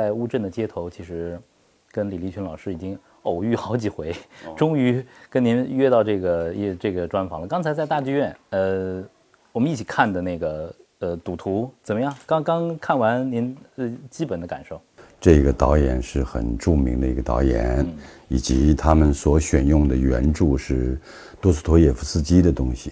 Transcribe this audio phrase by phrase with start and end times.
[0.00, 1.38] 在乌镇的街头，其实
[1.92, 4.16] 跟李立群老师已经偶遇好几回，
[4.56, 7.46] 终于跟您约到这个一这个专访了。
[7.46, 9.04] 刚才在大剧院，呃，
[9.52, 12.14] 我们一起看的那个呃《赌徒》怎么样？
[12.24, 14.80] 刚刚看完，您呃基本的感受？
[15.20, 17.86] 这个导演是很著名的一个导演，
[18.28, 20.98] 以及他们所选用的原著是
[21.42, 22.90] 多斯托耶夫斯基的东西。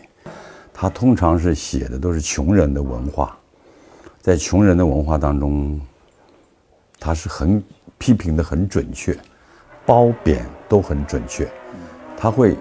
[0.75, 3.34] 他通常是写的都是穷人的文化，
[4.20, 5.80] 在穷人的文化当中，
[6.98, 7.62] 他是很
[7.98, 9.16] 批评的很准确，
[9.86, 11.48] 褒贬都很准确。
[12.16, 12.56] 他会，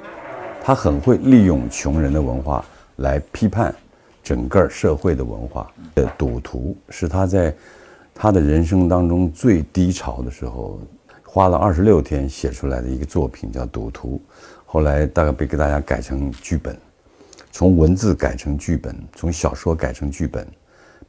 [0.62, 2.64] 他很会利用穷人的文化
[2.98, 3.74] 来批判
[4.24, 5.72] 整个社会的文化。
[5.96, 7.56] 的赌徒是他在。
[8.20, 10.80] 他的人生当中最低潮的时候，
[11.24, 14.20] 花了二十六天写出来的一个作品叫《赌徒》，
[14.66, 16.76] 后来大概被给大家改成剧本，
[17.52, 20.48] 从文字改成剧本，从小说改成剧本，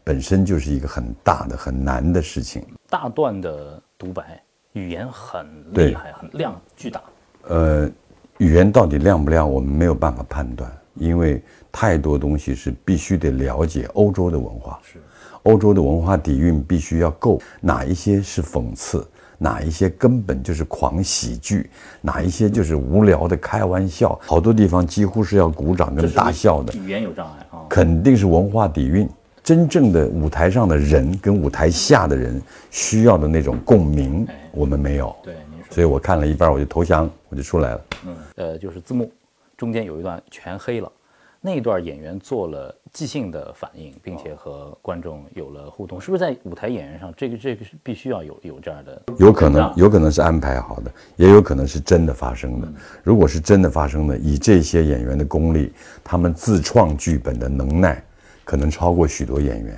[0.04, 2.62] 本身就是一个很大的、很难的事情。
[2.90, 4.42] 大段的独白，
[4.72, 7.02] 语言很厉害，很量，巨大。
[7.46, 7.90] 呃，
[8.38, 14.80] 语言到底亮不亮，我们没有办法判断，因为太多东西是必须得了解欧洲的文化。
[14.82, 14.98] 是。
[15.44, 19.06] 欧洲的文化底蕴必须要够，哪一些是讽刺，
[19.38, 26.74] 哪一些根本就是狂喜剧，哪一些就是无聊的开玩笑，好多地方几乎是要鼓掌跟大笑的。
[26.74, 29.08] 语言有障碍啊，肯定是文化底蕴。
[29.48, 32.38] 真正的舞台上的人跟舞台下的人
[32.70, 35.16] 需要的那种共鸣，我们没有。
[35.22, 35.34] 对，
[35.70, 37.80] 所以我看了一半我就投降，我就出来了。
[38.06, 39.10] 嗯，呃，就是字幕
[39.56, 40.92] 中间有一段全黑了。
[41.40, 49.02] 那一段演员做了即兴的反应，并且和观众有了互动，是不是在舞台演员上，这个这个是必须要有有这样的？
[49.16, 52.68] 有可能，有可能是安排好的，也有可能是真的发生的。
[53.02, 55.72] 如果是真的发生的，以这些演员的功力，
[56.04, 58.04] 他们自创剧本的能耐，
[58.48, 59.76] 可能超过许多演员。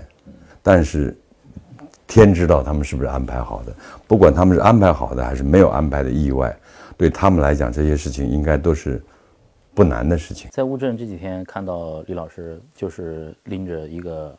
[0.62, 1.16] 但是，
[2.06, 3.74] 天知道他们是不是安排好的。
[4.06, 6.56] 不管他们是安排好的还是没有安排的意外，
[6.96, 9.02] 对他们来讲，这些事情应该都是。
[9.72, 14.36] 不难的事情，在乌镇这几天看到李老师就是拎着一个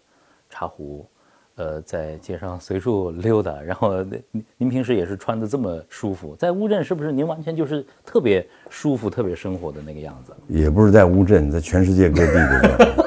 [0.50, 1.08] 茶壶，
[1.56, 3.59] 呃，在街上随处溜达。
[3.62, 10.34] 然后您您平时也是穿的这么舒服，在乌镇是不是您完全就是特别舒服、特别生活的那个样子？
[10.50, 13.01] 也不是在乌镇，在全世界各地的。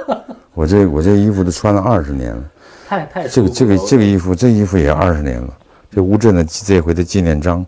[0.55, 2.51] 我这我这衣服都穿了二十年了，
[2.87, 5.59] 太太这个这个这个衣服这衣服也二十年了。
[5.91, 7.65] 这乌镇的这回的纪念章，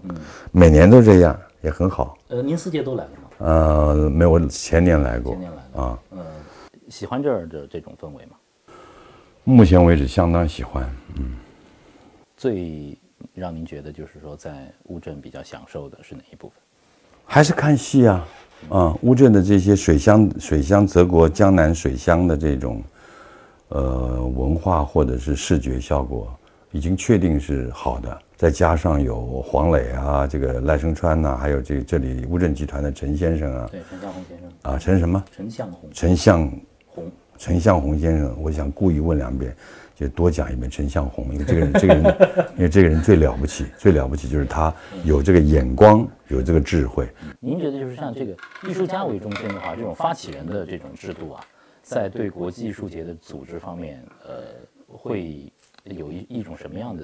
[0.52, 2.16] 每年都这样，也很好。
[2.28, 3.28] 呃，您四届都来了吗？
[3.38, 5.32] 呃，没有，我前年来过。
[5.32, 6.18] 前年来的啊，嗯，
[6.88, 8.36] 喜欢这儿的这种氛围吗？
[9.44, 10.88] 目前为止，相当喜欢。
[11.18, 11.36] 嗯，
[12.36, 12.98] 最
[13.34, 16.58] 让您觉得就是说在乌镇比较享受的是哪一部分？
[17.24, 18.24] 还是看戏啊，
[18.68, 22.82] 啊，乌镇的这些水乡、水乡泽国、江南水乡的这种，
[23.68, 26.28] 呃，文化或者是视觉效果，
[26.72, 28.18] 已经确定是好的。
[28.36, 35.24] 再加上有黄磊啊，这个赖声川呐，还有这这里乌镇集团的陈先生啊，对，陈向红先生啊，陈什么？
[35.32, 35.90] 陈向红。
[35.92, 36.50] 陈向
[36.86, 39.56] 红，陈向红先生，我想故意问两遍，
[39.96, 42.04] 就多讲一遍陈向红，因为这个人，这个人，
[42.56, 47.08] 因为这个人最了不起， 最了不起就是他有这个眼光，有这个智慧。
[47.40, 48.36] 您觉得就是像这个
[48.68, 51.40] 艺术家为中心的话，这种发起人的这种制度啊，
[51.82, 54.44] 在对国际艺术节的组织方面，呃，
[54.86, 55.50] 会
[55.84, 57.02] 有一一种什么样的？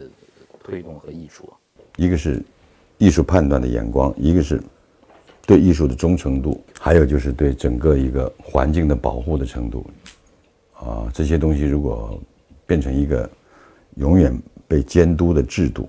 [0.64, 1.59] 推动和益处、啊，
[1.97, 2.41] 一个是
[2.97, 4.62] 艺术判断的眼光，一个是
[5.44, 9.84] 对艺术的忠诚度，还有就是对整个一个环境的保护的程度。
[10.74, 12.16] 啊，这些东西如果
[12.66, 13.28] 变成一个
[13.96, 14.36] 永远
[14.66, 15.88] 被监督的制度，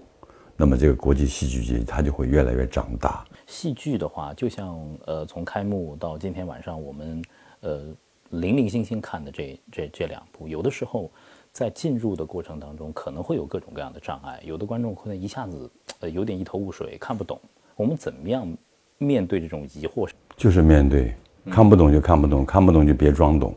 [0.55, 3.25] 那么这个国际戏剧节它就会越来越长大。
[3.47, 7.23] 戏剧的话，就像呃，从开幕到今天晚上，我们
[7.61, 7.81] 呃
[8.29, 11.11] 零零星星看的这这这两部，有的时候。
[11.53, 15.69] 在进入的过程当中，可能会有各种各样的障碍，有的观众可能一下子
[15.99, 17.39] 呃有点一头雾水，看不懂。
[17.75, 18.51] 我们怎么样
[18.97, 20.09] 面对这种疑惑？
[20.35, 21.13] 就是面对，
[21.51, 23.53] 看不懂就看不懂，看不懂就别装懂，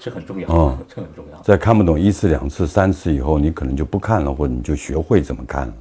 [0.00, 1.40] 这很重要啊，这很重要。
[1.42, 5.74] 在看不懂一次、两次、三次以后，你可能就不看了，或者你就学会怎么看了。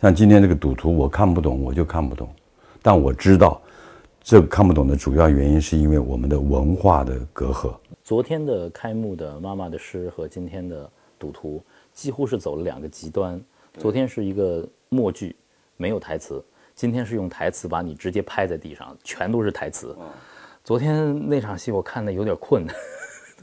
[0.00, 2.28] 像今天这个赌徒，我看不懂，我就看不懂，
[2.82, 3.60] 但我知道，
[4.22, 7.74] 这看不懂的主要原因是因为我们的文化的隔阂。
[8.04, 10.84] 昨天的开幕的《妈妈的诗》和今天的
[11.18, 11.58] 《赌徒》
[11.92, 13.40] 几乎是走了两个极端。
[13.76, 15.34] 昨天是一个默剧，
[15.76, 16.36] 没有台词；
[16.74, 19.96] 今天是用台词把你直接拍在地上，全都是台词。
[20.62, 22.66] 昨天那场戏我看的有点困。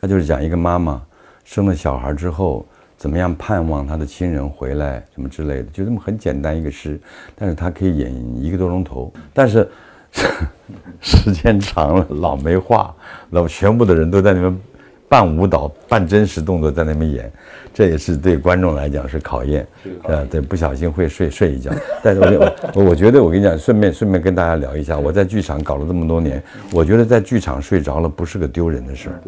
[0.06, 1.02] 他就是讲一个妈妈
[1.44, 2.63] 生了小孩之后，
[2.96, 7.00] 怎么样盼望她的亲人回来，什么之类的，就这么很简单一个诗，
[7.36, 9.68] 但是他可以演一个多钟头，但是。
[11.02, 12.96] 时间长了，老没话，
[13.31, 14.60] 老全部的人都在那边
[15.07, 17.31] 半舞蹈、半真实动作在那边演，
[17.74, 19.66] 这也是对观众来讲是考验。
[20.04, 21.72] 呃，对，不小心会睡睡一觉。
[22.04, 26.42] 但是我我我觉得我跟你讲，顺便顺便跟大家聊一下，我在剧场搞了这么多年，
[26.72, 29.22] 我觉得在剧场睡着了不是个丢人的事儿。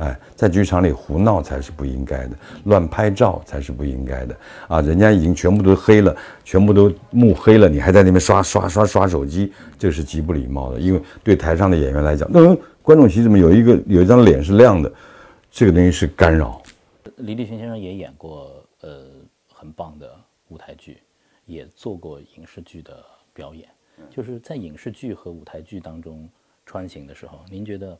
[0.00, 2.30] 哎，在剧场里胡闹才是不应该的，
[2.64, 4.36] 乱拍照才是不应该的。
[4.68, 6.14] 啊，人家已经全部都黑了，
[6.44, 10.78] 全部都幕黑了，你还在那边刷刷刷刷手机，这是极不礼貌的。
[10.78, 14.92] 因为对台上的演员来讲，嗯，观众席怎么有一个有一张脸是亮的？
[15.54, 16.62] 这个东西是干扰。
[17.18, 19.04] 李立群先生也演过呃
[19.52, 20.10] 很棒的
[20.48, 20.96] 舞台剧，
[21.44, 23.04] 也做过影视剧的
[23.34, 23.68] 表演。
[24.08, 26.26] 就是在影视剧和舞台剧当中
[26.64, 27.98] 穿行的时候，您觉得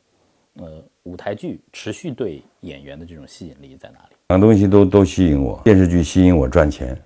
[0.54, 4.16] 呃舞台剧持续对演员的这种吸引力在哪里？
[4.28, 5.60] 两个东西都都吸引我。
[5.62, 6.98] 电视剧吸引我赚钱，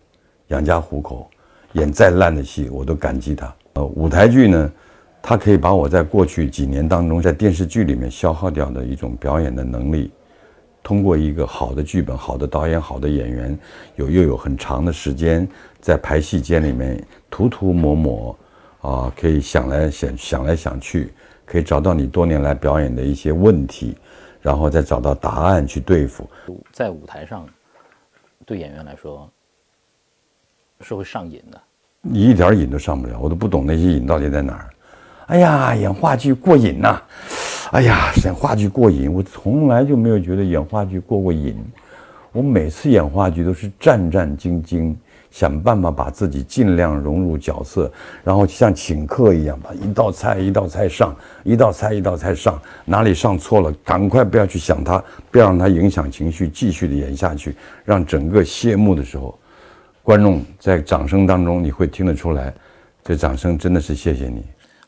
[0.46, 1.28] 养家糊口，
[1.72, 3.52] 演再烂的戏我都感激他。
[3.72, 4.72] 呃，舞台剧呢，
[5.20, 10.12] 它可以把我在过去几年当中在电视剧里面消耗掉的一种表演的能力。
[10.86, 13.58] 通过一个好的剧本、好的导演、好的演员，
[13.96, 15.44] 有又有很长的时间
[15.80, 18.38] 在排戏间里面涂涂抹抹，
[18.82, 21.12] 啊，可以想来想想来想去，
[21.44, 23.96] 可以找到你多年来表演的一些问题，
[24.40, 26.30] 然后再找到答案去对付。
[26.70, 27.44] 在舞台上，
[28.44, 29.28] 对演员来说
[30.82, 31.60] 是会上瘾的。
[32.00, 34.70] 你一点瘾都上不了，我都不懂那些瘾到底在哪儿。
[35.26, 37.02] 哎呀，演话剧过瘾呐！
[37.76, 41.54] 哎呀，演话剧过瘾，我从来就没有觉得演话剧过过瘾。
[42.32, 44.94] 我每次演话剧都是战战兢兢，
[45.30, 47.92] 想办法把自己尽量融入角色，
[48.24, 51.14] 然后像请客一样，把一道菜一道菜上，
[51.44, 59.38] 一道菜一道菜上，哪里上错了，赶快不要去想它，不要让它影响情绪，继续的演下去，让整个谢幕的时候，
[60.02, 62.54] 观众在掌声当中，你会听得出来，
[63.04, 64.42] 这掌声真的是谢谢你。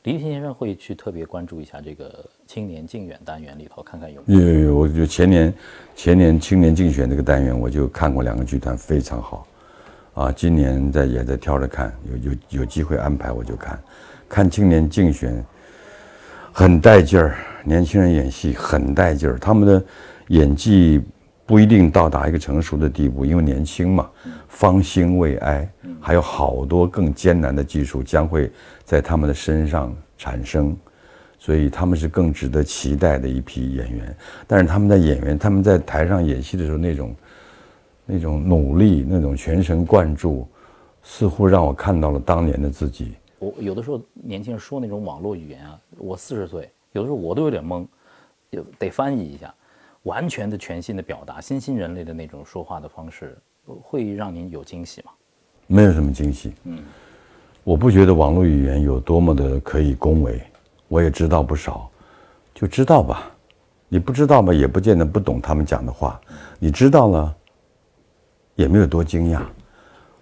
[0.08, 4.22] 李立先生会去特别关注一下这个青年竞选单元里头，看看有。
[4.24, 5.52] 有有有，我就前年
[5.94, 9.46] 前年青年竞选这个单元，我就看过两个剧团，非常好。
[10.14, 13.78] 啊，今年在也在挑着看，有有有机会安排我就看。
[14.30, 15.44] 看青年竞选
[16.52, 19.84] 很带劲儿，年轻人演戏很带劲儿，他们的
[20.28, 21.02] 演技
[21.44, 24.08] 不一定到达一个成熟的地步，因为年轻嘛，
[24.48, 28.50] 方兴未艾，还有好多更艰难的技术将会。
[28.84, 30.74] 在他们的身上产生，
[31.38, 34.16] 所以他们是更值得期待的一批演员。
[34.46, 37.16] 但是他们在演员，他们在台上演戏的时候，那种
[38.06, 40.48] 那种努力，那种全神贯注，
[41.02, 43.12] 似乎让我看到了当年的自己。
[43.38, 47.86] 我有的时候年轻人说那种网络语言啊，我四十岁，有的时候我都有点懵，
[48.78, 49.54] 得翻译一下，
[50.04, 53.36] 完全的全新的表达，新兴人类的那种说话的方式，
[53.66, 55.12] 会让您有惊喜吗？
[55.68, 56.52] 没有什么惊喜。
[56.64, 56.76] 嗯。
[57.62, 60.40] 我不觉得网络语言有多么的可以恭维，
[60.88, 61.88] 我也知道不少，
[62.54, 63.30] 就知道吧。
[63.90, 66.18] 你不知道吧，也不见得不懂他们讲的话。
[66.58, 67.36] 你知道了，
[68.54, 69.42] 也没有多惊讶。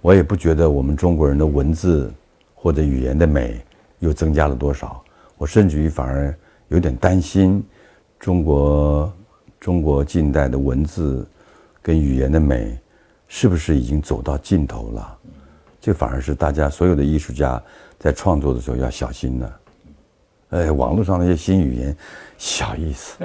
[0.00, 2.12] 我也不觉得我们中国人的文字
[2.54, 3.60] 或者语言的美
[4.00, 5.02] 又增加了多少。
[5.38, 6.36] 我甚至于反而
[6.68, 7.64] 有点担心，
[8.18, 9.12] 中国
[9.60, 11.24] 中国近代的文字
[11.80, 12.76] 跟语言的美，
[13.28, 15.18] 是不是已经走到尽头了？
[15.86, 17.62] 这反而是大家所有的艺术家
[17.96, 19.60] 在创作的时候要小心的。
[20.48, 21.96] 哎，网络上那些新语言，
[22.36, 23.16] 小意思，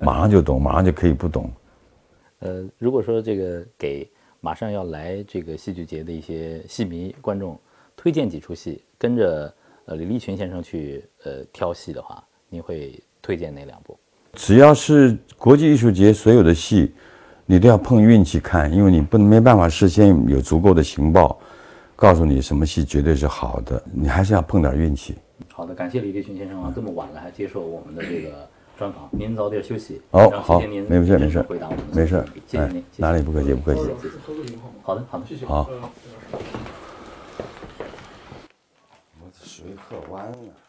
[0.00, 1.48] 马上就懂，马上就可以不懂。
[2.40, 4.10] 呃，如果说这个给
[4.40, 7.56] 马上要来这个戏剧节的一些戏迷观众
[7.96, 9.54] 推荐几出戏，跟着
[9.84, 13.96] 呃李立群先生去呃挑戏的话，你会推荐哪两部？
[14.32, 16.92] 只要是国际艺术节所有的戏，
[17.46, 21.38] 你都要碰运气看，因为你不能没办法事先有足够的情报。
[22.00, 25.16] 告诉你什么戏绝对是好的，你还是要碰点运气。
[25.52, 30.00] 好的，感谢李立群先生啊，这么晚了还接受我们的这个专访，您早点休息。
[30.12, 33.80] 哦，好，没事没事，回答我们没事，谢谢您，哪里不客气不客气。
[34.80, 35.44] 好的好的，谢谢。
[35.44, 35.68] 好。
[39.20, 40.67] 我水喝完了，水喝完了。